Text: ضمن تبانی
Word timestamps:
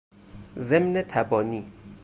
ضمن 0.57 1.01
تبانی 1.07 1.71